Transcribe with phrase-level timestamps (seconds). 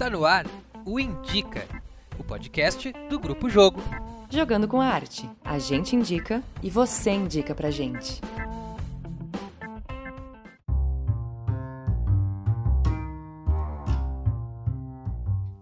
[0.00, 0.46] Está no ar
[0.86, 1.68] o Indica,
[2.18, 3.82] o podcast do Grupo Jogo.
[4.30, 5.28] Jogando com a arte.
[5.44, 8.18] A gente indica e você indica pra gente.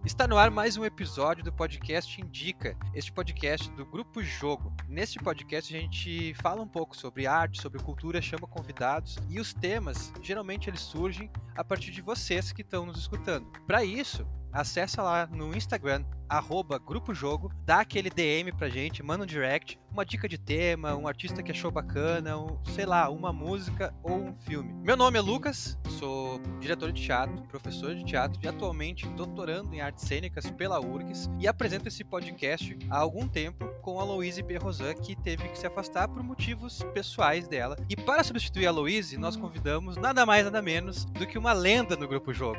[0.04, 4.72] Está no ar mais um episódio do podcast Indica, este podcast do Grupo Jogo.
[4.88, 9.52] Neste podcast a gente fala um pouco sobre arte, sobre cultura, chama convidados e os
[9.52, 11.28] temas, geralmente eles surgem
[11.58, 13.50] a partir de vocês que estão nos escutando.
[13.66, 19.24] Para isso, acessa lá no Instagram, arroba Grupo Jogo, dá aquele DM pra gente, manda
[19.24, 23.32] um direct, uma dica de tema, um artista que achou bacana, um, sei lá, uma
[23.32, 24.72] música ou um filme.
[24.82, 29.80] Meu nome é Lucas, sou diretor de teatro, professor de teatro e atualmente doutorando em
[29.80, 34.94] artes cênicas pela URGS e apresento esse podcast há algum tempo com a Louise Berrosan,
[34.94, 37.76] que teve que se afastar por motivos pessoais dela.
[37.88, 41.96] E para substituir a Louise, nós convidamos nada mais nada menos do que uma lenda
[41.96, 42.58] no Grupo Jogo.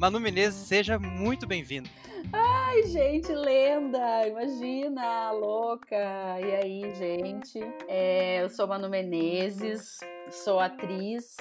[0.00, 1.86] Manu Menezes, seja muito bem-vindo.
[2.32, 4.26] Ai, gente, lenda!
[4.26, 5.94] Imagina, louca!
[6.40, 7.60] E aí, gente?
[7.86, 9.98] É, eu sou Manu Menezes,
[10.30, 11.36] sou atriz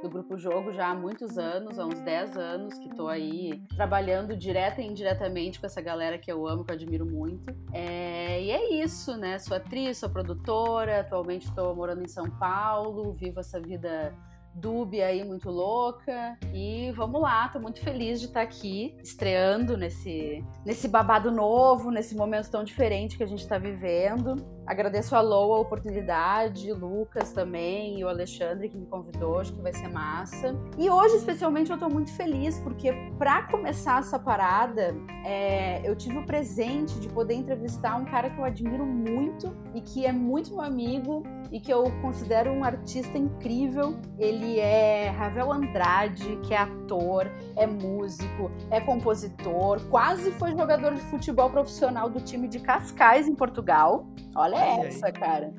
[0.00, 4.36] do Grupo Jogo já há muitos anos, há uns 10 anos que tô aí trabalhando
[4.36, 7.52] direta e indiretamente com essa galera que eu amo, que eu admiro muito.
[7.72, 9.40] É, e é isso, né?
[9.40, 14.14] Sou atriz, sou produtora, atualmente estou morando em São Paulo, vivo essa vida
[14.54, 16.38] dúbia aí muito louca.
[16.52, 22.14] E vamos lá, tô muito feliz de estar aqui estreando nesse, nesse babado novo, nesse
[22.14, 24.36] momento tão diferente que a gente está vivendo.
[24.66, 29.60] Agradeço a Lou a oportunidade, Lucas também e o Alexandre que me convidou, acho que
[29.60, 30.56] vai ser massa.
[30.78, 36.18] E hoje, especialmente, eu tô muito feliz porque, para começar essa parada, é, eu tive
[36.18, 40.52] o presente de poder entrevistar um cara que eu admiro muito e que é muito
[40.52, 43.98] meu amigo e que eu considero um artista incrível.
[44.18, 51.02] Ele é Ravel Andrade, que é ator, é músico, é compositor, quase foi jogador de
[51.02, 54.06] futebol profissional do time de Cascais em Portugal.
[54.34, 55.52] Olha essa, cara.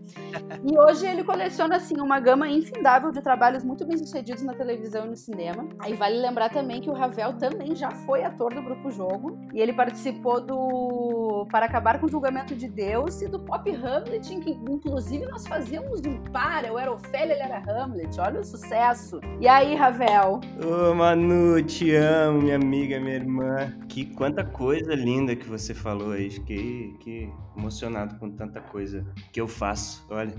[0.64, 5.06] E hoje ele coleciona assim uma gama infindável de trabalhos muito bem sucedidos na televisão
[5.06, 5.68] e no cinema.
[5.80, 9.60] Aí vale lembrar também que o Ravel também já foi ator do Grupo Jogo e
[9.60, 14.40] ele participou do Para acabar com o julgamento de Deus e do Pop Hamlet, em
[14.40, 18.20] que inclusive nós fazíamos um par, eu era Ofélia, ele era Hamlet.
[18.20, 19.20] Olha o sucesso.
[19.40, 20.40] E aí, Ravel?
[20.64, 23.74] Ô, Manu, te amo, minha amiga, minha irmã.
[23.88, 26.30] Que quanta coisa linda que você falou aí.
[26.30, 28.85] Fiquei que emocionado com tanta coisa
[29.32, 30.06] que eu faço.
[30.10, 30.34] Olha,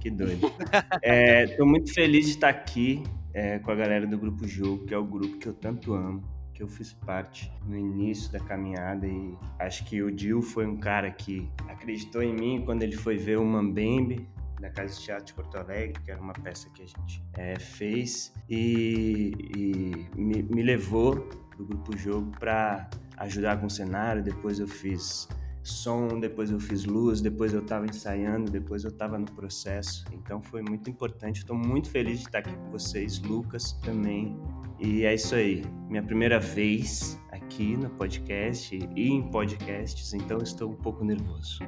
[0.00, 0.46] que doido.
[0.46, 0.56] Estou
[1.02, 3.02] é, muito feliz de estar aqui
[3.34, 6.22] é, com a galera do Grupo Jogo, que é o grupo que eu tanto amo,
[6.54, 10.78] que eu fiz parte no início da caminhada e acho que o Dil foi um
[10.78, 14.26] cara que acreditou em mim quando ele foi ver o Mambembe
[14.60, 17.58] da Casa de Teatro de Porto Alegre, que era uma peça que a gente é,
[17.58, 24.22] fez e, e me, me levou do Grupo Jogo para ajudar com o cenário.
[24.22, 25.28] Depois eu fiz
[25.68, 30.04] som, depois eu fiz luz, depois eu estava ensaiando, depois eu estava no processo.
[30.12, 31.40] Então foi muito importante.
[31.40, 34.36] Estou muito feliz de estar aqui com vocês, Lucas também.
[34.78, 35.64] E é isso aí.
[35.88, 41.60] Minha primeira vez aqui no podcast e em podcasts, então estou um pouco nervoso.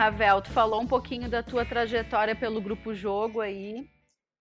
[0.00, 3.86] Ravel, tu falou um pouquinho da tua trajetória pelo Grupo Jogo aí,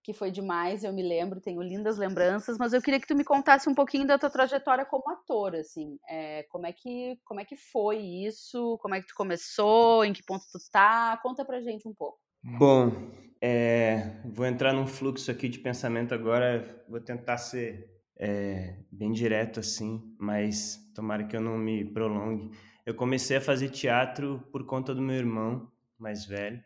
[0.01, 3.25] que foi demais, eu me lembro, tenho lindas lembranças, mas eu queria que tu me
[3.25, 7.43] contasse um pouquinho da tua trajetória como ator, assim, é, como, é que, como é
[7.43, 11.59] que foi isso, como é que tu começou, em que ponto tu tá, conta pra
[11.59, 12.19] gente um pouco.
[12.41, 13.11] Bom,
[13.41, 17.85] é, vou entrar num fluxo aqui de pensamento agora, vou tentar ser
[18.17, 22.49] é, bem direto assim, mas tomara que eu não me prolongue.
[22.89, 26.59] Eu comecei a fazer teatro por conta do meu irmão mais velho,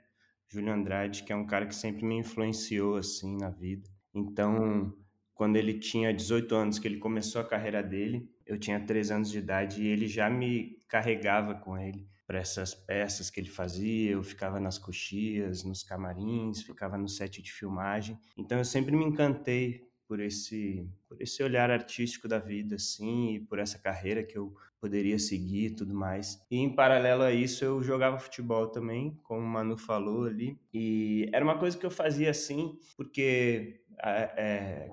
[0.48, 3.90] Júlio Andrade, que é um cara que sempre me influenciou assim na vida.
[4.16, 4.96] Então,
[5.34, 9.30] quando ele tinha 18 anos, que ele começou a carreira dele, eu tinha 3 anos
[9.30, 14.12] de idade e ele já me carregava com ele para essas peças que ele fazia.
[14.12, 18.18] Eu ficava nas coxias, nos camarins, ficava no set de filmagem.
[18.38, 23.40] Então, eu sempre me encantei por esse por esse olhar artístico da vida assim e
[23.42, 26.46] por essa carreira que eu poderia seguir e tudo mais.
[26.52, 31.30] E em paralelo a isso eu jogava futebol também, como o Manu falou ali, e
[31.32, 34.92] era uma coisa que eu fazia assim porque é,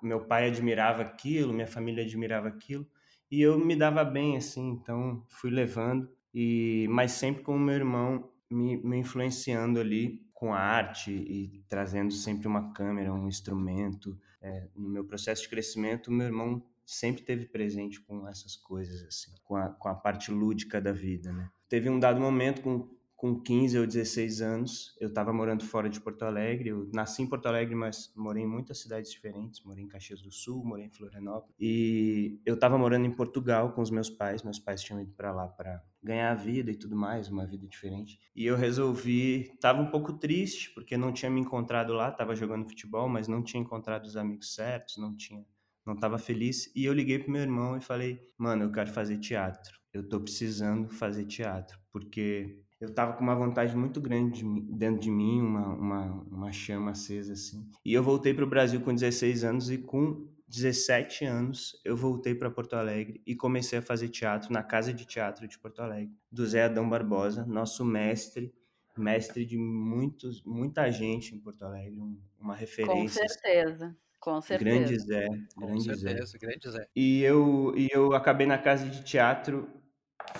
[0.00, 2.86] meu pai admirava aquilo, minha família admirava aquilo
[3.28, 7.74] e eu me dava bem assim, então fui levando e mas sempre com o meu
[7.74, 14.16] irmão me, me influenciando ali com a arte e trazendo sempre uma câmera, um instrumento.
[14.40, 19.32] É, no meu processo de crescimento, meu irmão sempre teve presente com essas coisas, assim,
[19.44, 21.50] com a, com a parte lúdica da vida, né?
[21.68, 22.88] Teve um dado momento com
[23.22, 26.70] com 15 ou 16 anos, eu estava morando fora de Porto Alegre.
[26.70, 29.62] Eu nasci em Porto Alegre, mas morei em muitas cidades diferentes.
[29.64, 31.54] Morei em Caxias do Sul, morei em Florianópolis.
[31.56, 34.42] E eu estava morando em Portugal com os meus pais.
[34.42, 37.64] Meus pais tinham ido para lá para ganhar a vida e tudo mais, uma vida
[37.68, 38.18] diferente.
[38.34, 42.68] E eu resolvi, estava um pouco triste porque não tinha me encontrado lá, estava jogando
[42.68, 45.46] futebol, mas não tinha encontrado os amigos certos, não tinha,
[45.86, 46.70] não estava feliz.
[46.74, 49.78] E eu liguei pro meu irmão e falei: "Mano, eu quero fazer teatro.
[49.92, 55.10] Eu tô precisando fazer teatro, porque eu estava com uma vontade muito grande dentro de
[55.10, 57.64] mim, uma, uma, uma chama acesa assim.
[57.84, 62.34] E eu voltei para o Brasil com 16 anos e com 17 anos eu voltei
[62.34, 66.12] para Porto Alegre e comecei a fazer teatro na Casa de Teatro de Porto Alegre,
[66.30, 68.52] do Zé Adão Barbosa, nosso mestre,
[68.98, 71.96] mestre de muitos, muita gente em Porto Alegre,
[72.38, 73.20] uma referência.
[73.20, 73.40] Com assim.
[73.40, 73.96] certeza.
[74.22, 74.70] Com certeza.
[74.70, 76.38] Grande Zé, grande Com certeza, Zé.
[76.38, 76.86] grande Zé.
[76.94, 79.68] E eu, e eu acabei na casa de teatro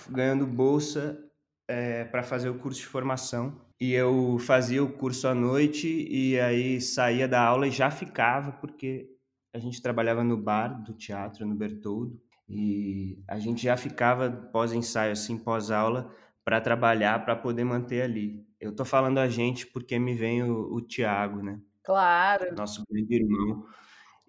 [0.09, 1.19] ganhando bolsa
[1.67, 3.61] é, para fazer o curso de formação.
[3.81, 8.53] E eu fazia o curso à noite e aí saía da aula e já ficava,
[8.53, 9.11] porque
[9.53, 15.11] a gente trabalhava no bar do teatro, no Bertoldo, e a gente já ficava pós-ensaio,
[15.11, 16.15] assim, pós-aula,
[16.45, 18.47] para trabalhar, para poder manter ali.
[18.61, 21.59] Eu tô falando a gente porque me vem o, o Tiago, né?
[21.85, 22.55] Claro.
[22.55, 23.65] Nosso grande irmão.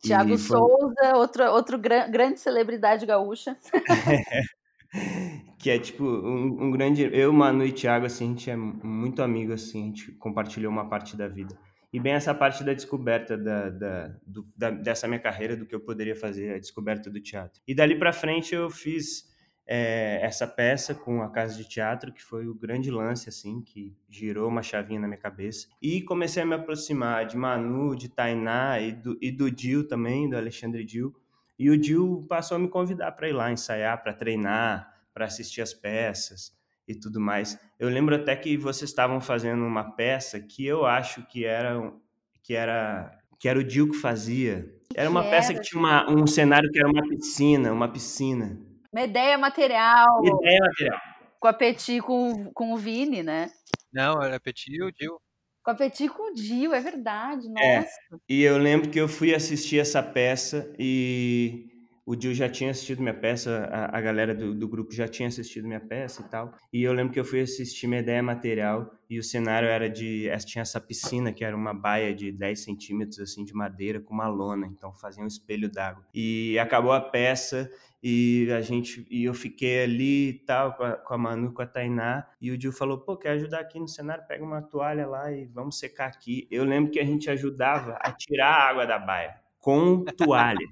[0.01, 0.57] Tiago foi...
[0.57, 3.57] Souza, outro, outro gran, grande celebridade gaúcha.
[5.57, 7.09] que é tipo um, um, grande.
[7.13, 10.89] Eu, Manu e Thiago, assim, a gente é muito amigo, assim, a gente compartilhou uma
[10.89, 11.57] parte da vida.
[11.91, 15.75] E bem essa parte da descoberta da, da, do, da dessa minha carreira, do que
[15.75, 17.61] eu poderia fazer, a descoberta do teatro.
[17.67, 19.31] E dali para frente eu fiz
[19.65, 23.95] é, essa peça com a Casa de Teatro, que foi o grande lance, assim, que
[24.09, 25.67] girou uma chavinha na minha cabeça.
[25.81, 30.29] E comecei a me aproximar de Manu, de Tainá e do, e do Dil também,
[30.29, 31.15] do Alexandre Dil,
[31.57, 35.61] e o Dil passou a me convidar para ir lá ensaiar, para treinar, para assistir
[35.61, 36.51] as peças
[36.87, 37.57] e tudo mais.
[37.79, 41.93] Eu lembro até que vocês estavam fazendo uma peça que eu acho que era
[42.41, 44.73] que era que era o Dil que fazia.
[44.95, 45.61] Era uma que peça era?
[45.61, 48.59] que tinha uma, um cenário que era uma piscina, uma piscina.
[48.93, 50.23] Uma ideia material.
[50.23, 51.01] Ideia material.
[51.39, 53.49] Com a Petit com, com o Vini, né?
[53.91, 55.19] Não, era a Petit e o Dil.
[55.63, 57.89] Com a Petit com o Dio, é verdade, é, nossa.
[58.11, 61.73] É, e eu lembro que eu fui assistir essa peça e
[62.05, 65.27] o Dio já tinha assistido minha peça, a, a galera do, do, grupo já tinha
[65.27, 66.53] assistido minha peça e tal.
[66.71, 70.29] E eu lembro que eu fui assistir minha ideia material e o cenário era de.
[70.45, 74.27] Tinha essa piscina que era uma baia de 10 centímetros assim de madeira com uma
[74.27, 76.05] lona, então fazia um espelho d'água.
[76.13, 77.71] E acabou a peça
[78.03, 81.61] e a gente e eu fiquei ali e tal com a, com a Manu, com
[81.61, 84.25] a Tainá e o Dio falou pô quer ajudar aqui no cenário?
[84.27, 86.45] Pega uma toalha lá e vamos secar aqui.
[86.51, 90.67] Eu lembro que a gente ajudava a tirar a água da baia com toalha.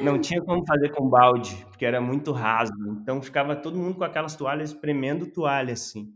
[0.00, 2.72] Não tinha como fazer com balde porque era muito raso
[3.02, 6.14] então ficava todo mundo com aquelas toalhas espremendo toalha assim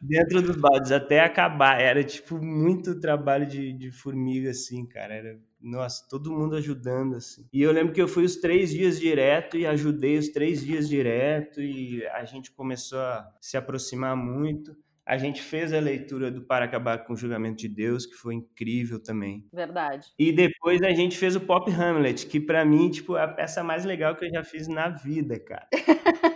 [0.00, 1.80] dentro dos baldes até acabar.
[1.80, 5.14] Era tipo muito trabalho de, de formiga, assim, cara.
[5.14, 7.46] Era, nossa, todo mundo ajudando, assim.
[7.52, 10.88] E eu lembro que eu fui os três dias direto e ajudei os três dias
[10.88, 14.76] direto e a gente começou a se aproximar muito.
[15.08, 18.34] A gente fez a leitura do Para Acabar com o Julgamento de Deus, que foi
[18.34, 19.42] incrível também.
[19.50, 20.06] Verdade.
[20.18, 23.64] E depois a gente fez o Pop Hamlet, que para mim, tipo, é a peça
[23.64, 25.66] mais legal que eu já fiz na vida, cara.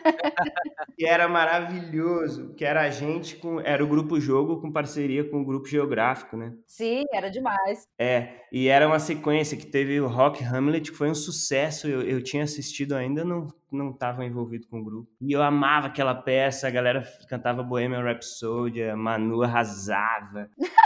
[0.96, 5.40] que era maravilhoso, que era a gente com, era o grupo jogo com parceria com
[5.40, 6.52] o grupo geográfico, né?
[6.66, 7.86] Sim, era demais.
[7.98, 11.86] É, e era uma sequência que teve o Rock Hamlet, que foi um sucesso.
[11.88, 15.10] Eu, eu tinha assistido ainda, não não estava envolvido com o grupo.
[15.20, 20.50] E eu amava aquela peça, a galera cantava Bohemian Rhapsody, a Manu arrasava.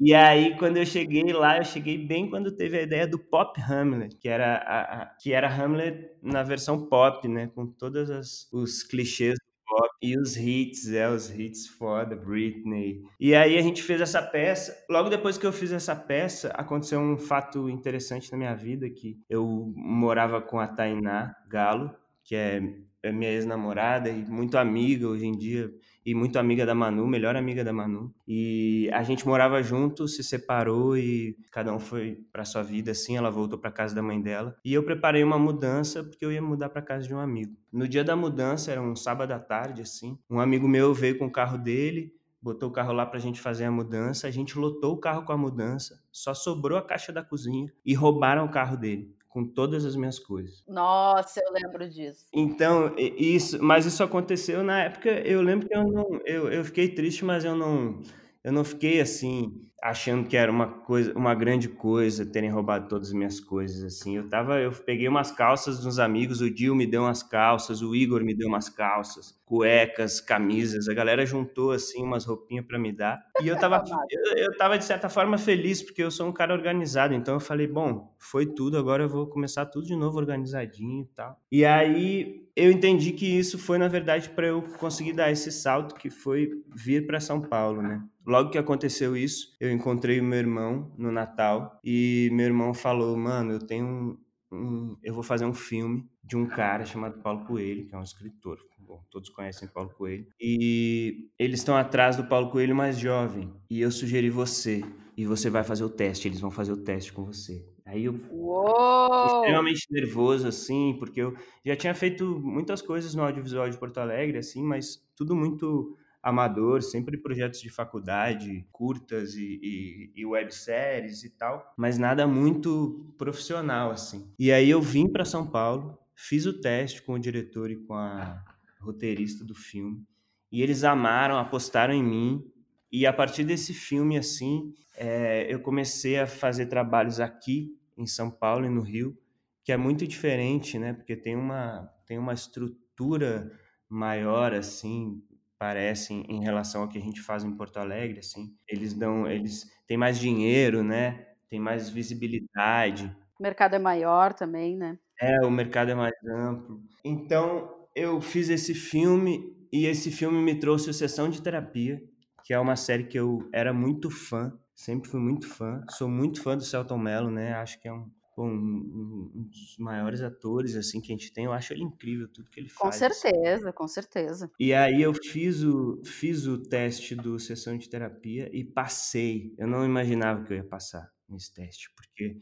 [0.00, 3.60] e aí, quando eu cheguei lá, eu cheguei bem quando teve a ideia do Pop
[3.60, 7.48] Hamlet, que era, a, a que era Hamlet na versão pop, né?
[7.54, 13.02] Com todos os clichês pop e os hits, é, os hits foda, Britney.
[13.18, 14.76] E aí a gente fez essa peça.
[14.90, 19.18] Logo depois que eu fiz essa peça, aconteceu um fato interessante na minha vida, que
[19.28, 21.90] eu morava com a Tainá Galo,
[22.24, 22.60] que é,
[23.02, 25.70] é minha ex-namorada e muito amiga hoje em dia
[26.04, 28.12] e muito amiga da Manu, melhor amiga da Manu.
[28.26, 33.16] E a gente morava junto, se separou e cada um foi para sua vida assim,
[33.16, 34.56] ela voltou para casa da mãe dela.
[34.64, 37.56] E eu preparei uma mudança porque eu ia mudar para casa de um amigo.
[37.72, 41.26] No dia da mudança, era um sábado à tarde assim, um amigo meu veio com
[41.26, 44.94] o carro dele, botou o carro lá pra gente fazer a mudança, a gente lotou
[44.94, 48.76] o carro com a mudança, só sobrou a caixa da cozinha e roubaram o carro
[48.76, 50.62] dele com todas as minhas coisas.
[50.68, 52.26] Nossa, eu lembro disso.
[52.34, 56.88] Então, isso, mas isso aconteceu na época, eu lembro que eu não, eu, eu fiquei
[56.88, 58.02] triste, mas eu não,
[58.44, 63.08] eu não fiquei assim, achando que era uma coisa, uma grande coisa terem roubado todas
[63.08, 64.16] as minhas coisas assim.
[64.16, 67.92] Eu tava, eu peguei umas calças dos amigos, o Dil me deu umas calças, o
[67.94, 72.92] Igor me deu umas calças, cuecas, camisas, a galera juntou assim umas roupinhas para me
[72.92, 73.20] dar.
[73.42, 76.54] E eu tava eu, eu tava de certa forma feliz porque eu sou um cara
[76.54, 81.02] organizado, então eu falei, bom, foi tudo, agora eu vou começar tudo de novo organizadinho
[81.02, 81.36] e tal.
[81.50, 85.96] E aí eu entendi que isso foi na verdade para eu conseguir dar esse salto
[85.96, 88.00] que foi vir para São Paulo, né?
[88.24, 93.16] Logo que aconteceu isso, eu encontrei o meu irmão no Natal e meu irmão falou:
[93.16, 94.18] Mano, eu tenho um,
[94.52, 98.02] um, eu vou fazer um filme de um cara chamado Paulo Coelho, que é um
[98.02, 98.58] escritor.
[98.78, 100.26] Bom, todos conhecem Paulo Coelho.
[100.40, 103.50] E eles estão atrás do Paulo Coelho mais jovem.
[103.70, 104.84] E eu sugeri você.
[105.16, 106.28] E você vai fazer o teste.
[106.28, 107.64] Eles vão fazer o teste com você.
[107.84, 109.26] Aí eu Uou!
[109.26, 114.38] extremamente nervoso, assim, porque eu já tinha feito muitas coisas no audiovisual de Porto Alegre,
[114.38, 121.30] assim, mas tudo muito amador, sempre projetos de faculdade, curtas e, e, e webséries e
[121.30, 124.30] tal, mas nada muito profissional, assim.
[124.38, 127.94] E aí eu vim para São Paulo, fiz o teste com o diretor e com
[127.94, 128.44] a
[128.80, 130.04] roteirista do filme,
[130.50, 132.52] e eles amaram, apostaram em mim,
[132.90, 138.30] e a partir desse filme, assim, é, eu comecei a fazer trabalhos aqui em São
[138.30, 139.16] Paulo e no Rio,
[139.64, 140.92] que é muito diferente, né?
[140.92, 143.50] Porque tem uma, tem uma estrutura
[143.88, 145.22] maior, assim,
[145.62, 148.52] parece em relação ao que a gente faz em Porto Alegre, assim.
[148.66, 151.24] Eles dão, eles têm mais dinheiro, né?
[151.48, 153.16] Tem mais visibilidade.
[153.38, 154.98] O mercado é maior também, né?
[155.20, 156.82] É, o mercado é mais amplo.
[157.04, 162.02] Então, eu fiz esse filme e esse filme me trouxe o Sessão de Terapia,
[162.44, 165.80] que é uma série que eu era muito fã, sempre fui muito fã.
[165.90, 167.54] Sou muito fã do Celton Mello, né?
[167.54, 171.44] Acho que é um um, um, dos maiores atores assim que a gente tem.
[171.44, 172.98] Eu acho ele incrível tudo que ele com faz.
[172.98, 173.20] Com assim.
[173.20, 173.76] certeza, assim.
[173.76, 174.50] com certeza.
[174.58, 179.54] E aí eu fiz o, fiz o teste do sessão de terapia e passei.
[179.58, 182.38] Eu não imaginava que eu ia passar nesse teste, porque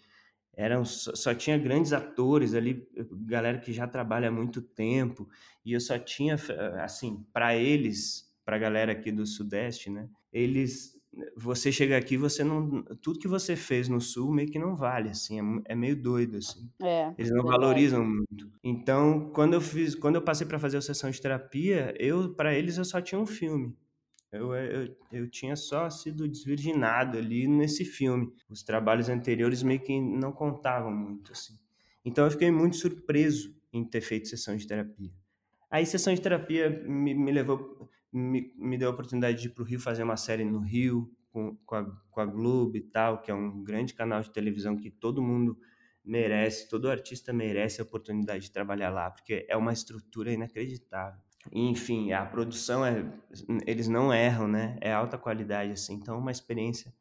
[0.55, 2.87] eram só, só tinha grandes atores ali,
[3.27, 5.29] galera que já trabalha há muito tempo,
[5.65, 6.37] e eu só tinha
[6.83, 10.09] assim, para eles, para a galera aqui do Sudeste, né?
[10.33, 11.00] Eles
[11.37, 12.83] você chega aqui, você não.
[13.03, 16.37] Tudo que você fez no sul meio que não vale, assim, é, é meio doido,
[16.37, 16.71] assim.
[16.81, 18.51] É, Eles não valorizam muito.
[18.63, 22.55] Então, quando eu fiz, quando eu passei para fazer a sessão de terapia, eu, para
[22.55, 23.77] eles, eu só tinha um filme.
[24.31, 28.33] Eu, eu, eu tinha só sido desvirginado ali nesse filme.
[28.49, 31.59] Os trabalhos anteriores meio que não contavam muito, assim.
[32.05, 35.11] Então, eu fiquei muito surpreso em ter feito sessão de terapia.
[35.69, 39.63] Aí, sessão de terapia me, me levou me, me deu a oportunidade de ir para
[39.63, 43.21] o Rio fazer uma série no Rio, com, com, a, com a Globo e tal,
[43.21, 45.59] que é um grande canal de televisão que todo mundo
[46.05, 51.21] merece, todo artista merece a oportunidade de trabalhar lá, porque é uma estrutura inacreditável.
[51.53, 53.05] Enfim, a produção é,
[53.67, 54.77] eles não erram, né?
[54.81, 56.93] É alta qualidade assim, então é uma experiência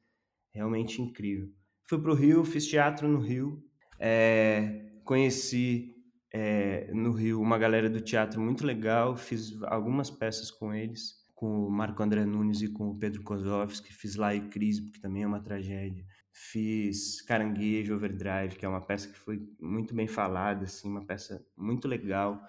[0.52, 1.50] realmente incrível.
[1.86, 3.62] Fui para o Rio, fiz teatro no Rio,
[4.00, 5.94] é, conheci
[6.32, 11.68] é, no Rio uma galera do teatro muito legal, fiz algumas peças com eles, com
[11.68, 15.24] o Marco André Nunes e com o Pedro Kozlovski, fiz lá e Crise, que também
[15.24, 16.06] é uma tragédia.
[16.32, 21.46] Fiz Caranguejo Overdrive, que é uma peça que foi muito bem falada, assim, uma peça
[21.58, 22.42] muito legal,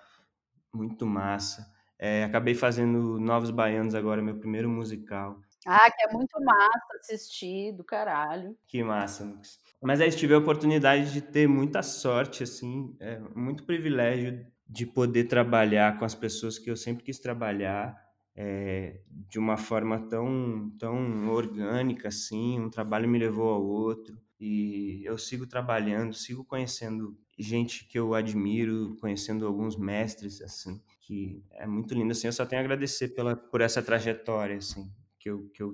[0.72, 1.66] muito massa.
[1.98, 5.40] É, acabei fazendo Novos Baianos agora, meu primeiro musical.
[5.66, 8.56] Ah, que é muito massa assistir, do caralho.
[8.66, 9.60] Que massa, Lux.
[9.82, 15.24] Mas aí tive a oportunidade de ter muita sorte, assim, é, muito privilégio de poder
[15.24, 17.96] trabalhar com as pessoas que eu sempre quis trabalhar
[18.36, 25.02] é, de uma forma tão, tão orgânica, assim, um trabalho me levou ao outro e
[25.04, 31.66] eu sigo trabalhando, sigo conhecendo gente que eu admiro, conhecendo alguns mestres, assim, que é
[31.66, 35.48] muito lindo, assim, eu só tenho a agradecer pela, por essa trajetória, assim, que eu,
[35.54, 35.72] que eu,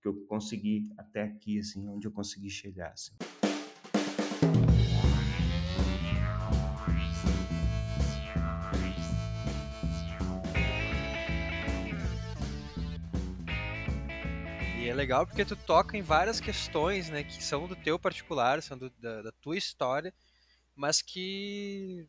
[0.00, 3.12] que eu consegui até aqui, assim, onde eu consegui chegar, assim.
[14.98, 18.90] Legal porque tu toca em várias questões, né, que são do teu particular, são do,
[18.98, 20.12] da, da, tua história,
[20.74, 22.06] mas que,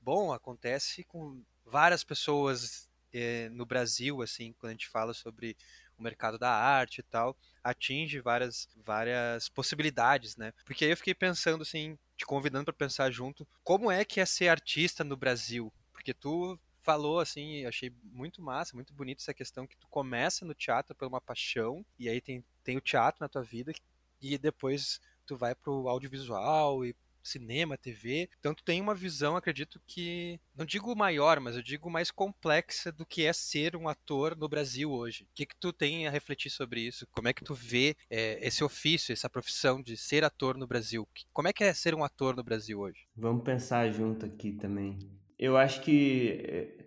[0.00, 5.56] bom, acontece com várias pessoas eh, no Brasil, assim, quando a gente fala sobre
[5.98, 10.52] o mercado da arte e tal, atinge várias, várias possibilidades, né?
[10.64, 14.26] Porque aí eu fiquei pensando, assim, te convidando para pensar junto, como é que é
[14.26, 15.72] ser artista no Brasil?
[15.92, 20.54] Porque tu falou assim, achei muito massa, muito bonito essa questão que tu começa no
[20.54, 23.72] teatro por uma paixão e aí tem, tem o teatro na tua vida
[24.20, 26.94] e depois tu vai pro audiovisual e
[27.24, 28.28] cinema, TV.
[28.40, 33.06] Tu tem uma visão, acredito que, não digo maior, mas eu digo mais complexa do
[33.06, 35.24] que é ser um ator no Brasil hoje.
[35.24, 37.06] O que que tu tem a refletir sobre isso?
[37.10, 41.08] Como é que tu vê é, esse ofício, essa profissão de ser ator no Brasil?
[41.32, 43.06] Como é que é ser um ator no Brasil hoje?
[43.16, 44.98] Vamos pensar junto aqui também.
[45.38, 46.84] Eu acho que eh,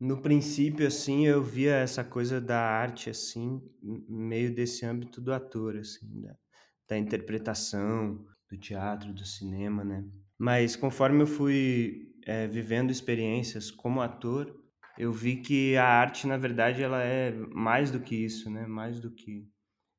[0.00, 5.76] no princípio, assim, eu via essa coisa da arte, assim, meio desse âmbito do ator,
[5.76, 6.36] assim, da,
[6.88, 10.04] da interpretação, do teatro, do cinema, né?
[10.38, 14.54] Mas conforme eu fui é, vivendo experiências como ator,
[14.96, 18.66] eu vi que a arte, na verdade, ela é mais do que isso, né?
[18.66, 19.48] Mais do que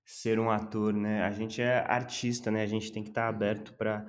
[0.06, 1.24] ser um ator, né?
[1.24, 2.64] A gente é artista, né?
[2.64, 4.06] A gente tem que estar aberto para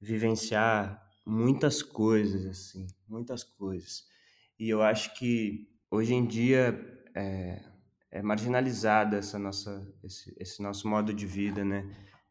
[0.00, 4.04] vivenciar muitas coisas, assim, muitas coisas.
[4.58, 6.78] E eu acho que hoje em dia
[7.14, 7.62] é,
[8.10, 11.84] é marginalizada essa nossa, esse, esse, nosso modo de vida, né?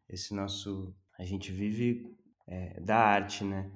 [0.08, 2.16] Esse nosso, a gente vive
[2.48, 3.72] é, da arte, né?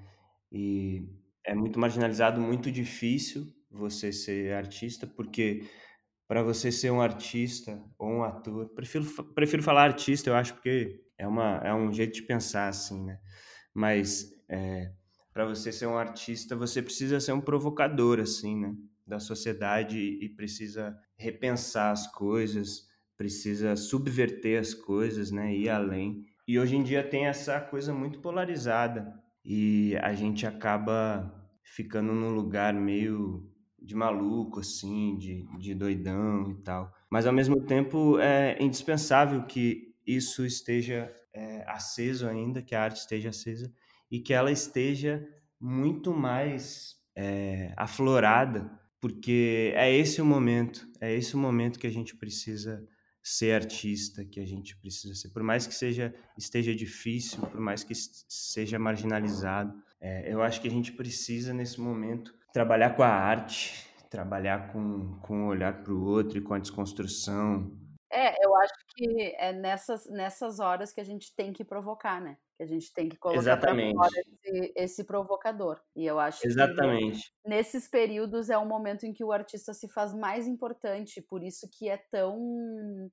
[0.51, 1.07] E
[1.45, 5.67] é muito marginalizado, muito difícil você ser artista, porque
[6.27, 11.01] para você ser um artista ou um ator, prefiro, prefiro falar artista, eu acho, porque
[11.17, 13.19] é, uma, é um jeito de pensar, assim, né?
[13.73, 14.91] Mas é,
[15.33, 18.75] para você ser um artista, você precisa ser um provocador, assim, né?
[19.05, 25.55] Da sociedade e precisa repensar as coisas, precisa subverter as coisas, né?
[25.55, 26.25] Ir além.
[26.47, 29.13] E hoje em dia tem essa coisa muito polarizada
[29.43, 33.51] e a gente acaba ficando num lugar meio
[33.81, 36.93] de maluco, assim, de, de doidão e tal.
[37.09, 42.99] Mas ao mesmo tempo é indispensável que isso esteja é, aceso ainda, que a arte
[42.99, 43.71] esteja acesa
[44.09, 45.27] e que ela esteja
[45.59, 51.91] muito mais é, aflorada, porque é esse o momento, é esse o momento que a
[51.91, 52.87] gente precisa
[53.27, 57.83] ser artista, que a gente precisa ser, por mais que seja esteja difícil, por mais
[57.83, 63.09] que seja marginalizado, é, eu acho que a gente precisa nesse momento trabalhar com a
[63.09, 67.71] arte, trabalhar com, com o olhar para o outro e com a desconstrução,
[68.11, 72.37] é, eu acho que é nessas, nessas horas que a gente tem que provocar, né?
[72.55, 74.11] Que a gente tem que colocar para fora
[74.45, 75.79] esse, esse, provocador.
[75.95, 77.21] E eu acho Exatamente.
[77.21, 81.43] que nesses períodos é o momento em que o artista se faz mais importante, por
[81.43, 83.11] isso que é tão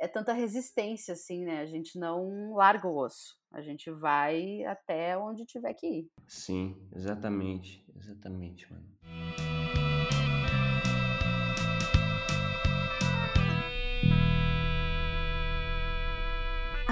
[0.00, 1.60] é tanta resistência assim, né?
[1.60, 3.38] A gente não larga o osso.
[3.52, 6.08] A gente vai até onde tiver que ir.
[6.26, 7.84] Sim, exatamente.
[7.96, 9.53] Exatamente, mano.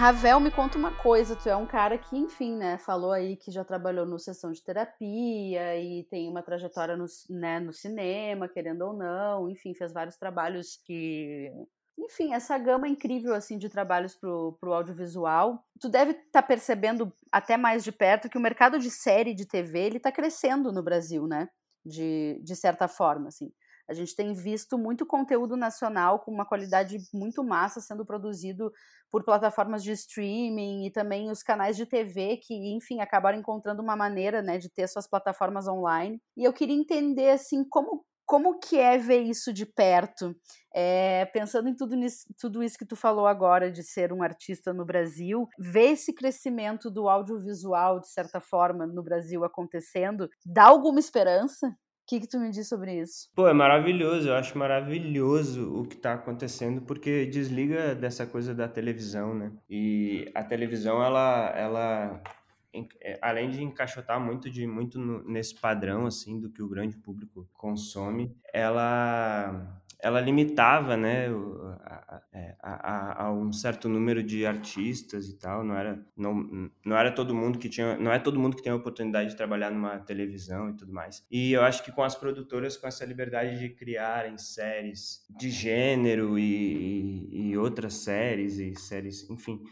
[0.03, 3.53] Ravel, me conta uma coisa, tu é um cara que, enfim, né, falou aí que
[3.53, 8.83] já trabalhou no sessão de terapia e tem uma trajetória no, né, no cinema, querendo
[8.83, 11.53] ou não, enfim, fez vários trabalhos que
[11.97, 15.65] enfim, essa gama incrível assim de trabalhos pro, pro audiovisual.
[15.79, 19.47] Tu deve estar tá percebendo até mais de perto que o mercado de série de
[19.47, 21.49] TV ele está crescendo no Brasil, né?
[21.87, 23.53] De, de certa forma, assim.
[23.93, 28.73] A gente tem visto muito conteúdo nacional com uma qualidade muito massa sendo produzido
[29.11, 33.95] por plataformas de streaming e também os canais de TV que, enfim, acabaram encontrando uma
[33.95, 36.21] maneira, né, de ter suas plataformas online.
[36.37, 40.35] E eu queria entender, assim, como como que é ver isso de perto?
[40.75, 44.73] É, pensando em tudo, nisso, tudo isso que tu falou agora de ser um artista
[44.73, 50.99] no Brasil, ver esse crescimento do audiovisual, de certa forma, no Brasil acontecendo, dá alguma
[50.99, 51.77] esperança?
[52.13, 53.31] Que, que tu me diz sobre isso?
[53.35, 58.69] Pô, é maravilhoso, eu acho maravilhoso o que está acontecendo, porque desliga dessa coisa da
[58.69, 59.51] televisão, né?
[59.67, 62.23] E a televisão, ela, ela
[63.01, 67.49] é, além de encaixotar muito de muito nesse padrão assim do que o grande público
[67.55, 71.29] consome, ela ela limitava, né,
[72.33, 75.63] é, a, a, a, um certo número de artistas e tal.
[75.63, 78.73] Não era, não, não era todo mundo que tinha, não é todo mundo que tem
[78.73, 81.25] a oportunidade de trabalhar numa televisão e tudo mais.
[81.31, 86.37] E eu acho que com as produtoras, com essa liberdade de criarem séries de gênero
[86.37, 89.63] e, e, e outras séries e séries, enfim,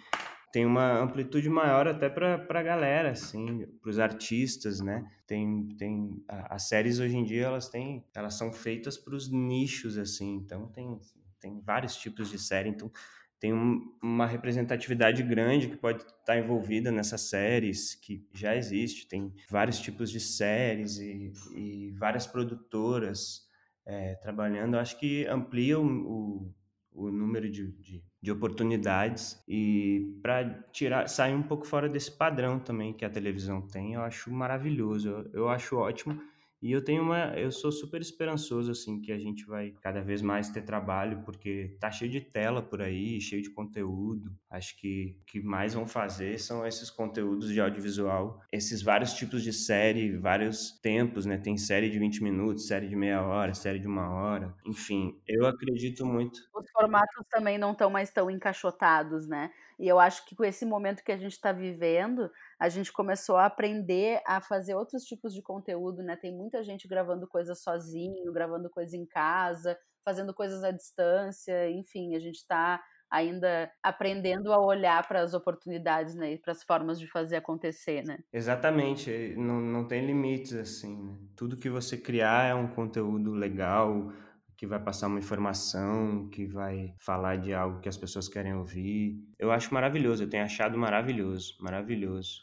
[0.52, 5.06] tem uma amplitude maior até para a galera, assim, para os artistas, né?
[5.26, 9.96] Tem, tem as séries hoje em dia elas têm, elas são feitas para os nichos,
[9.96, 10.98] assim, então tem,
[11.40, 12.90] tem vários tipos de série, então
[13.38, 19.08] tem um, uma representatividade grande que pode estar tá envolvida nessas séries que já existe,
[19.08, 23.48] tem vários tipos de séries e, e várias produtoras
[23.86, 26.54] é, trabalhando, acho que amplia o, o,
[26.92, 32.59] o número de, de de oportunidades e para tirar sair um pouco fora desse padrão
[32.59, 35.09] também que a televisão tem eu acho maravilhoso.
[35.09, 36.20] Eu, eu acho ótimo
[36.62, 40.20] E eu tenho uma, eu sou super esperançoso assim que a gente vai cada vez
[40.20, 44.31] mais ter trabalho, porque tá cheio de tela por aí, cheio de conteúdo.
[44.51, 49.42] Acho que o que mais vão fazer são esses conteúdos de audiovisual, esses vários tipos
[49.42, 51.38] de série, vários tempos, né?
[51.38, 54.55] Tem série de 20 minutos, série de meia hora, série de uma hora.
[54.66, 56.40] Enfim, eu acredito muito.
[56.55, 59.51] Os formatos também não estão mais tão encaixotados, né?
[59.81, 63.37] E eu acho que com esse momento que a gente está vivendo, a gente começou
[63.37, 66.16] a aprender a fazer outros tipos de conteúdo, né?
[66.16, 72.14] Tem muita gente gravando coisas sozinho, gravando coisa em casa, fazendo coisas à distância, enfim,
[72.14, 77.09] a gente está ainda aprendendo a olhar para as oportunidades, né, para as formas de
[77.09, 78.19] fazer acontecer, né?
[78.33, 80.97] Exatamente, não, não tem limites assim.
[80.97, 81.16] Né?
[81.35, 84.12] Tudo que você criar é um conteúdo legal,
[84.61, 89.16] que vai passar uma informação, que vai falar de algo que as pessoas querem ouvir.
[89.38, 92.42] Eu acho maravilhoso, eu tenho achado maravilhoso, maravilhoso.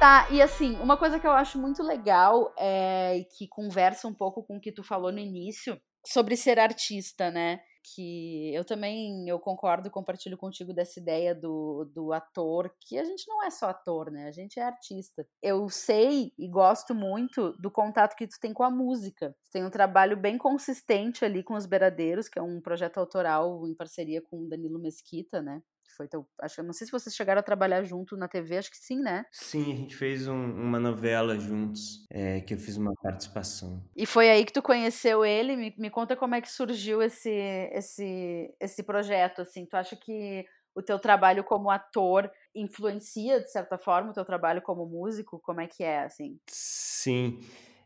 [0.00, 4.42] Tá, e assim, uma coisa que eu acho muito legal é que conversa um pouco
[4.42, 7.60] com o que tu falou no início sobre ser artista, né?
[7.84, 13.04] Que eu também eu concordo e compartilho contigo dessa ideia do, do ator, que a
[13.04, 14.26] gente não é só ator, né?
[14.26, 15.26] A gente é artista.
[15.42, 19.36] Eu sei e gosto muito do contato que tu tem com a música.
[19.44, 23.68] Tu tem um trabalho bem consistente ali com os Beiradeiros, que é um projeto autoral
[23.68, 25.62] em parceria com o Danilo Mesquita, né?
[25.96, 26.26] Foi teu.
[26.40, 29.24] Acho, não sei se vocês chegaram a trabalhar junto na TV, acho que sim, né?
[29.32, 33.82] Sim, a gente fez um, uma novela juntos, é, que eu fiz uma participação.
[33.96, 35.56] E foi aí que tu conheceu ele?
[35.56, 37.30] Me, me conta como é que surgiu esse,
[37.72, 39.66] esse, esse projeto, assim.
[39.66, 44.62] Tu acha que o teu trabalho como ator influencia, de certa forma, o teu trabalho
[44.62, 45.40] como músico?
[45.40, 46.38] Como é que é, assim?
[46.46, 47.40] Sim,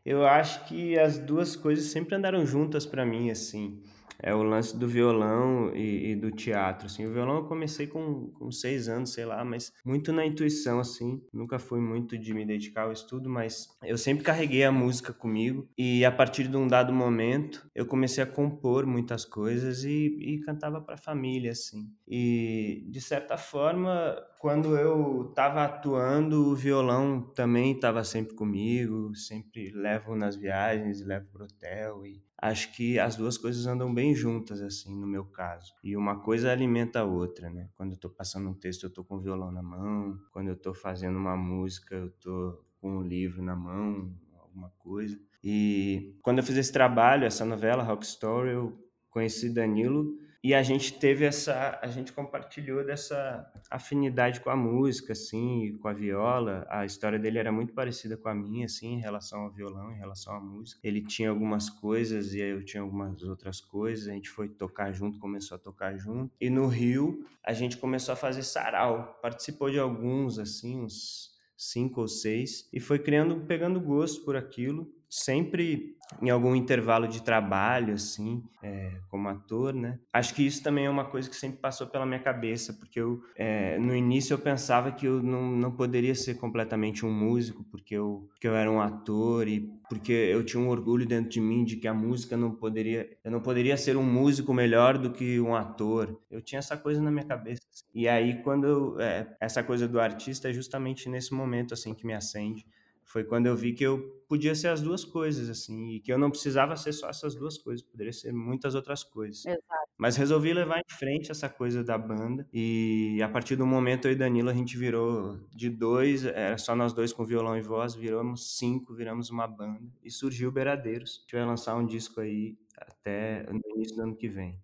[0.05, 3.83] eu acho que as duas coisas sempre andaram juntas para mim, assim
[4.21, 7.05] é o lance do violão e, e, do teatro, assim.
[7.05, 11.21] O violão eu comecei com, com seis anos, sei lá, mas muito na intuição, assim.
[11.33, 15.67] Nunca fui muito de me dedicar ao estudo, mas eu sempre carreguei a música comigo
[15.77, 20.39] e a partir de um dado momento eu comecei a compor muitas coisas e, e
[20.41, 21.89] cantava para a família, assim.
[22.07, 29.71] E de certa forma, quando eu estava atuando, o violão também estava sempre comigo, sempre
[29.71, 34.61] levo nas viagens, levo pro hotel e acho que as duas coisas andam bem juntas,
[34.61, 35.73] assim, no meu caso.
[35.83, 37.69] E uma coisa alimenta a outra, né?
[37.75, 40.17] Quando eu tô passando um texto, eu tô com o violão na mão.
[40.31, 45.19] Quando eu tô fazendo uma música, eu tô com um livro na mão, alguma coisa.
[45.43, 48.77] E quando eu fiz esse trabalho, essa novela, Rock Story, eu
[49.09, 55.11] conheci Danilo e a gente teve essa, a gente compartilhou dessa afinidade com a música,
[55.11, 56.65] assim, com a viola.
[56.69, 59.97] A história dele era muito parecida com a minha, assim, em relação ao violão, em
[59.97, 60.79] relação à música.
[60.81, 64.07] Ele tinha algumas coisas e eu tinha algumas outras coisas.
[64.07, 66.33] A gente foi tocar junto, começou a tocar junto.
[66.39, 69.19] E no Rio, a gente começou a fazer sarau.
[69.21, 74.89] Participou de alguns, assim, uns cinco ou seis, e foi criando, pegando gosto por aquilo
[75.09, 79.99] sempre em algum intervalo de trabalho, assim, é, como ator, né?
[80.11, 83.21] Acho que isso também é uma coisa que sempre passou pela minha cabeça, porque eu,
[83.35, 87.95] é, no início eu pensava que eu não, não poderia ser completamente um músico, porque
[87.95, 91.63] eu, que eu era um ator e porque eu tinha um orgulho dentro de mim
[91.63, 95.39] de que a música não poderia, eu não poderia ser um músico melhor do que
[95.39, 96.19] um ator.
[96.29, 97.61] Eu tinha essa coisa na minha cabeça.
[97.93, 102.05] E aí quando eu, é, essa coisa do artista é justamente nesse momento assim que
[102.05, 102.65] me acende
[103.09, 106.17] foi quando eu vi que eu podia ser as duas coisas, assim, e que eu
[106.19, 109.43] não precisava ser só essas duas coisas, poderia ser muitas outras coisas.
[109.43, 109.89] Exato.
[109.97, 114.11] Mas resolvi levar em frente essa coisa da banda, e a partir do momento eu
[114.11, 117.95] e Danilo a gente virou de dois, era só nós dois com violão e voz,
[117.95, 121.17] viramos cinco, viramos uma banda, e surgiu Beradeiros.
[121.17, 124.61] A gente vai lançar um disco aí até no início do ano que vem.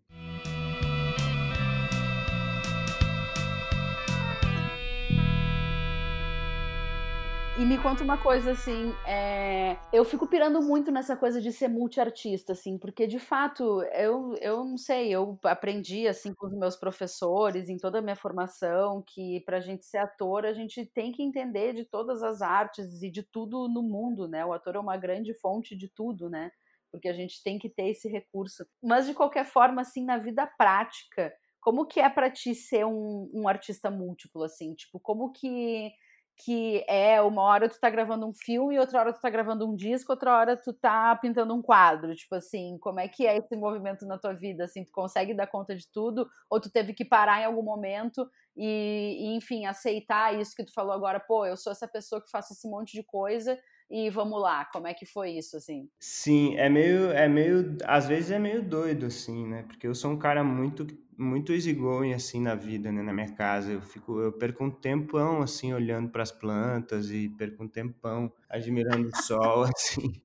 [7.58, 9.78] E me conta uma coisa, assim, é...
[9.94, 14.66] eu fico pirando muito nessa coisa de ser multiartista, assim, porque de fato, eu, eu
[14.66, 19.40] não sei, eu aprendi, assim, com os meus professores, em toda a minha formação, que
[19.46, 23.24] pra gente ser ator, a gente tem que entender de todas as artes e de
[23.24, 24.46] tudo no mundo, né?
[24.46, 26.52] O ator é uma grande fonte de tudo, né?
[26.92, 28.66] Porque a gente tem que ter esse recurso.
[28.84, 33.32] Mas, de qualquer forma, assim, na vida prática, como que é para ti ser um,
[33.34, 34.74] um artista múltiplo, assim?
[34.74, 35.94] Tipo, como que
[36.38, 39.76] que é uma hora tu tá gravando um filme, outra hora tu tá gravando um
[39.76, 43.56] disco, outra hora tu tá pintando um quadro, tipo assim, como é que é esse
[43.56, 47.06] movimento na tua vida, assim, tu consegue dar conta de tudo, ou tu teve que
[47.06, 51.56] parar em algum momento e, e enfim, aceitar isso que tu falou agora, pô, eu
[51.56, 53.58] sou essa pessoa que faço esse monte de coisa,
[53.90, 54.66] e vamos lá.
[54.66, 55.90] Como é que foi isso, assim?
[56.00, 59.64] Sim, é meio, é meio, às vezes é meio doido, assim, né?
[59.64, 60.86] Porque eu sou um cara muito,
[61.18, 63.02] muito easygoing, assim, na vida, né?
[63.02, 67.30] Na minha casa, eu fico, eu perco um tempão, assim, olhando para as plantas e
[67.30, 70.22] perco um tempão admirando o sol, assim.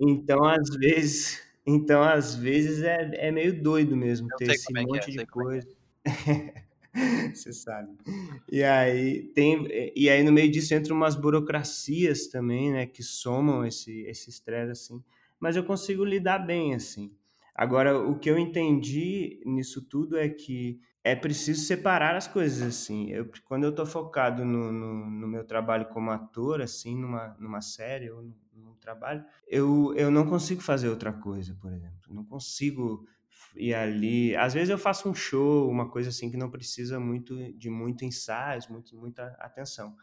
[0.00, 4.80] Então, às vezes, então, às vezes é, é meio doido mesmo Eu ter esse é
[4.80, 5.68] é, monte de sei como é coisa.
[7.34, 7.96] Você sabe.
[8.50, 13.64] E aí tem e aí no meio disso entra umas burocracias também, né, que somam
[13.64, 15.04] esse esse estresse assim,
[15.38, 17.12] mas eu consigo lidar bem assim.
[17.54, 23.10] Agora o que eu entendi nisso tudo é que é preciso separar as coisas assim.
[23.10, 27.60] Eu, quando eu tô focado no, no, no meu trabalho como ator, assim, numa, numa
[27.60, 32.12] série ou num, num trabalho, eu, eu não consigo fazer outra coisa, por exemplo.
[32.12, 33.06] Não consigo
[33.56, 34.34] ir ali.
[34.36, 38.04] Às vezes eu faço um show, uma coisa assim que não precisa muito de muito
[38.04, 39.96] ensaio, muito, muita atenção.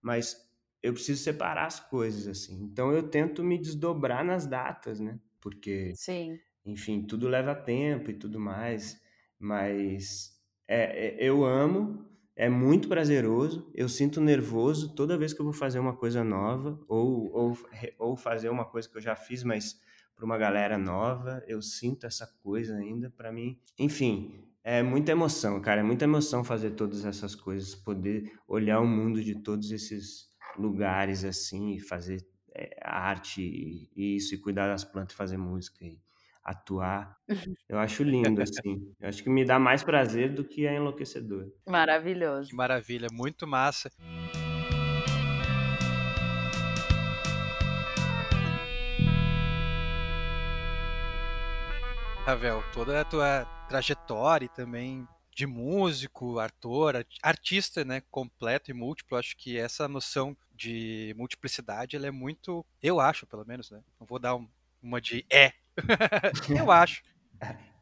[0.00, 0.36] Mas
[0.82, 2.62] eu preciso separar as coisas assim.
[2.64, 5.18] Então eu tento me desdobrar nas datas, né?
[5.40, 6.38] Porque, Sim.
[6.64, 9.00] enfim, tudo leva tempo e tudo mais.
[9.38, 12.04] Mas é, é, eu amo,
[12.36, 13.70] é muito prazeroso.
[13.74, 17.58] Eu sinto nervoso toda vez que eu vou fazer uma coisa nova ou, ou,
[17.98, 19.80] ou fazer uma coisa que eu já fiz, mas
[20.20, 21.42] para uma galera nova.
[21.46, 23.58] Eu sinto essa coisa ainda para mim.
[23.78, 25.80] Enfim, é muita emoção, cara.
[25.80, 30.28] É muita emoção fazer todas essas coisas, poder olhar o mundo de todos esses
[30.58, 32.22] lugares assim e fazer
[32.54, 35.98] é, arte e, e isso e cuidar das plantas, fazer música e
[36.44, 37.16] atuar.
[37.66, 38.92] Eu acho lindo assim.
[39.00, 41.46] Eu acho que me dá mais prazer do que é enlouquecedor.
[41.66, 42.50] Maravilhoso.
[42.50, 43.90] Que maravilha, muito massa.
[52.30, 59.36] Ravel, toda a tua trajetória também de músico, ator, artista, né, completo e múltiplo, acho
[59.36, 63.82] que essa noção de multiplicidade, ela é muito, eu acho, pelo menos, né?
[63.98, 64.48] Não vou dar um,
[64.80, 65.52] uma de é.
[66.56, 67.02] eu acho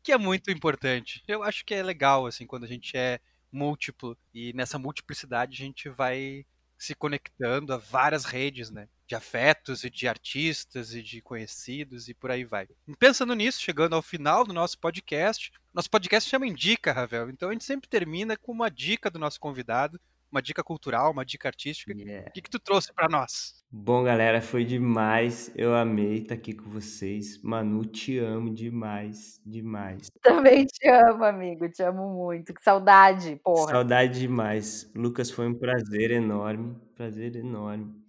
[0.02, 1.22] que é muito importante.
[1.28, 3.20] Eu acho que é legal assim quando a gente é
[3.52, 6.46] múltiplo e nessa multiplicidade a gente vai
[6.78, 8.88] se conectando a várias redes, né?
[9.08, 12.68] De afetos e de artistas e de conhecidos e por aí vai.
[12.98, 17.30] Pensando nisso, chegando ao final do nosso podcast, nosso podcast chama Indica, Ravel.
[17.30, 19.98] Então a gente sempre termina com uma dica do nosso convidado,
[20.30, 21.92] uma dica cultural, uma dica artística.
[21.92, 22.28] Yeah.
[22.28, 23.64] O que, que tu trouxe para nós?
[23.70, 25.50] Bom, galera, foi demais.
[25.54, 27.40] Eu amei estar aqui com vocês.
[27.42, 30.10] Manu, te amo demais, demais.
[30.22, 31.68] Também te amo, amigo.
[31.68, 32.54] Te amo muito.
[32.54, 33.72] Que saudade, porra.
[33.72, 34.90] Saudade demais.
[34.94, 36.76] Lucas, foi um prazer enorme.
[36.94, 38.07] Prazer enorme.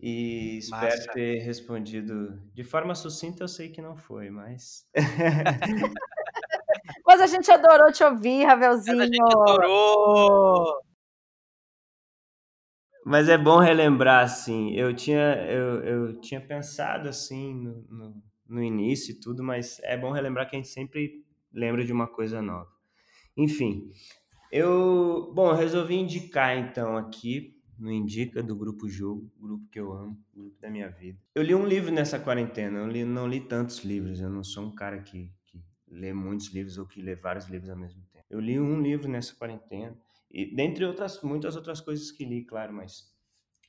[0.00, 1.12] E espero Massa.
[1.12, 3.44] ter respondido de forma sucinta.
[3.44, 4.86] Eu sei que não foi, mas.
[7.06, 9.00] Mas a gente adorou te ouvir, Ravelzinho.
[9.00, 10.80] A gente adorou!
[13.04, 18.60] Mas é bom relembrar, assim, eu tinha, eu, eu tinha pensado, assim, no, no, no,
[18.60, 22.42] início e tudo, mas é bom relembrar que a gente sempre lembra de uma coisa
[22.42, 22.68] nova.
[23.36, 23.92] Enfim,
[24.50, 29.92] eu, bom, eu resolvi indicar, então, aqui, no Indica, do Grupo Jogo, grupo que eu
[29.92, 31.18] amo, grupo da minha vida.
[31.34, 34.64] Eu li um livro nessa quarentena, eu li, não li tantos livros, eu não sou
[34.64, 38.24] um cara que, que lê muitos livros ou que lê vários livros ao mesmo tempo.
[38.30, 39.96] Eu li um livro nessa quarentena,
[40.30, 43.14] e dentre outras muitas outras coisas que li, claro, mas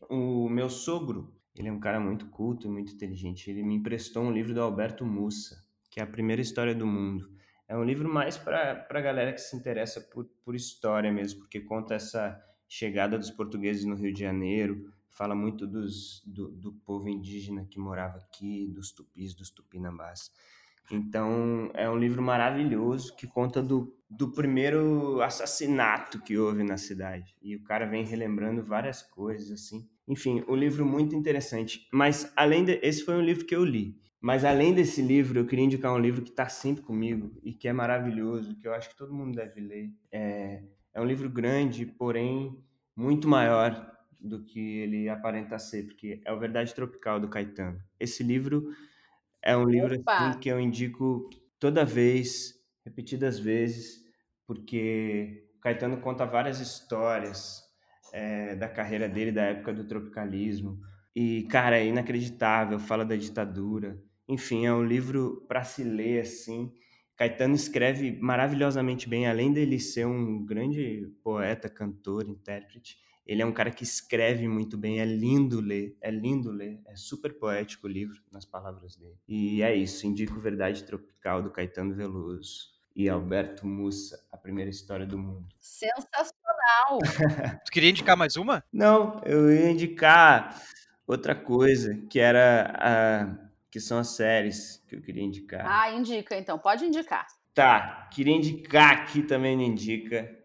[0.10, 3.50] o meu sogro, ele é um cara muito culto e muito inteligente.
[3.50, 5.56] Ele me emprestou um livro do Alberto Mussa,
[5.90, 7.30] que é a primeira história do mundo.
[7.68, 11.60] É um livro mais para a galera que se interessa por, por história mesmo, porque
[11.60, 17.10] conta essa chegada dos portugueses no Rio de Janeiro, fala muito dos, do, do povo
[17.10, 20.32] indígena que morava aqui, dos tupis, dos tupinambás.
[20.92, 27.36] Então, é um livro maravilhoso que conta do, do primeiro assassinato que houve na cidade.
[27.42, 29.88] E o cara vem relembrando várias coisas, assim.
[30.08, 31.88] Enfim, um livro muito interessante.
[31.92, 32.80] Mas, além de.
[32.82, 34.00] Esse foi um livro que eu li.
[34.22, 37.68] Mas, além desse livro, eu queria indicar um livro que está sempre comigo e que
[37.68, 39.92] é maravilhoso, que eu acho que todo mundo deve ler.
[40.12, 40.64] É,
[40.98, 42.58] é um livro grande, porém
[42.96, 47.80] muito maior do que ele aparenta ser, porque é o Verdade Tropical do Caetano.
[48.00, 48.72] Esse livro
[49.44, 51.30] é um livro assim, que eu indico
[51.60, 54.04] toda vez, repetidas vezes,
[54.48, 57.62] porque Caetano conta várias histórias
[58.12, 60.80] é, da carreira dele, da época do tropicalismo.
[61.16, 64.02] E, cara, é inacreditável, fala da ditadura.
[64.28, 66.74] Enfim, é um livro para se ler assim.
[67.18, 73.52] Caetano escreve maravilhosamente bem, além dele ser um grande poeta, cantor, intérprete ele é um
[73.52, 77.90] cara que escreve muito bem, é lindo ler, é lindo ler, é super poético o
[77.90, 79.20] livro nas palavras dele.
[79.28, 85.06] E é isso, indico Verdade Tropical do Caetano Veloso e Alberto Mussa, a primeira história
[85.06, 85.46] do mundo.
[85.60, 87.00] Sensacional!
[87.66, 88.64] tu queria indicar mais uma?
[88.72, 90.64] Não, eu ia indicar
[91.06, 95.66] outra coisa que era a que são as séries que eu queria indicar.
[95.66, 97.28] Ah, indica então, pode indicar.
[97.54, 100.36] Tá, queria indicar aqui também indica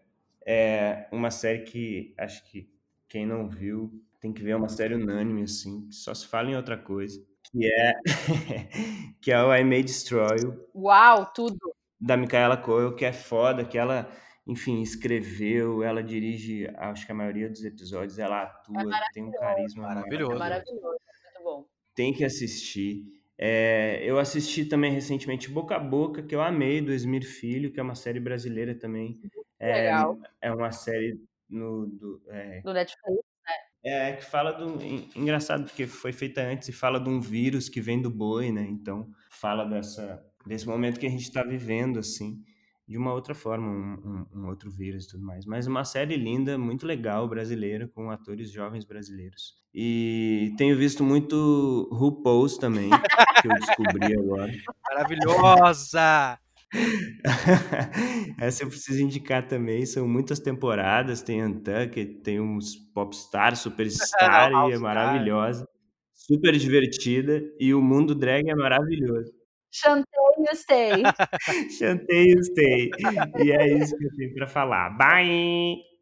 [0.45, 2.69] é uma série que acho que
[3.07, 6.49] quem não viu tem que ver é uma série unânime assim, que só se fala
[6.49, 7.93] em outra coisa, que é
[9.21, 10.37] que é o I May Destroy.
[10.73, 11.57] Uau, tudo.
[11.99, 14.09] Da Micaela Coel, que é foda, que ela
[14.45, 19.31] enfim, escreveu, ela dirige, acho que a maioria dos episódios, ela atua, é tem um
[19.31, 20.33] carisma maravilhoso.
[20.33, 21.65] É maravilhoso, muito bom.
[21.95, 23.03] Tem que assistir.
[23.37, 27.79] É, eu assisti também recentemente Boca a Boca, que eu amei, do Esmir Filho, que
[27.79, 29.19] é uma série brasileira também.
[29.59, 30.19] É, Legal.
[30.41, 33.53] É uma série no, do, é, do Netflix, né?
[33.83, 34.81] É, que fala do.
[35.15, 38.65] Engraçado, porque foi feita antes e fala de um vírus que vem do boi, né?
[38.69, 42.43] Então, fala dessa, desse momento que a gente está vivendo, assim
[42.87, 45.45] de uma outra forma, um, um, um, outro vírus e tudo mais.
[45.45, 49.55] Mas uma série linda, muito legal, brasileira, com atores jovens brasileiros.
[49.73, 52.89] E tenho visto muito RuPaul's também,
[53.41, 54.51] que eu descobri agora.
[54.89, 56.37] Maravilhosa!
[58.39, 64.73] Essa eu preciso indicar também, são muitas temporadas, tem Untucked, tem uns popstar, superstar, e
[64.73, 65.67] é maravilhosa.
[66.13, 69.31] Super divertida, e o mundo drag é maravilhoso.
[69.71, 71.03] Chantei e stay.
[71.77, 72.91] Chantei e stay.
[73.39, 74.89] E é isso que eu tenho para falar.
[74.97, 75.93] Bye!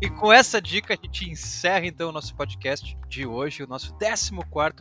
[0.00, 3.94] E com essa dica a gente encerra então o nosso podcast de hoje, o nosso
[3.94, 4.30] 14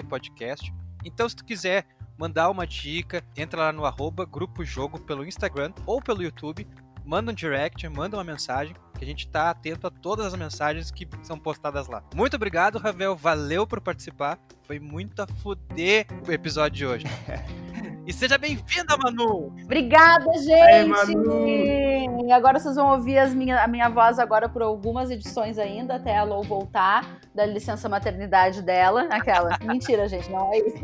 [0.09, 0.73] podcast.
[1.05, 1.85] Então, se tu quiser
[2.17, 6.67] mandar uma dica, entra lá no arroba Grupo Jogo pelo Instagram ou pelo YouTube,
[7.05, 10.91] manda um direct, manda uma mensagem que a gente está atento a todas as mensagens
[10.91, 12.03] que são postadas lá.
[12.15, 13.15] Muito obrigado, Ravel.
[13.15, 14.39] Valeu por participar.
[14.65, 17.05] Foi muito a fuder o episódio de hoje.
[18.05, 19.53] E seja bem-vinda, Manu!
[19.63, 20.89] Obrigada, gente!
[20.89, 22.33] Manu.
[22.33, 26.17] Agora vocês vão ouvir as minha, a minha voz agora por algumas edições ainda, até
[26.17, 29.07] a Lou voltar da licença maternidade dela.
[29.09, 29.57] Aquela.
[29.63, 30.83] Mentira, gente, não é isso.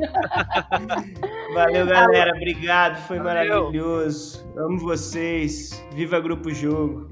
[1.53, 2.31] Valeu, galera.
[2.35, 2.95] Obrigado.
[3.05, 3.63] Foi Valeu.
[3.63, 4.49] maravilhoso.
[4.57, 5.83] Amo vocês.
[5.91, 7.09] Viva Grupo Jogo.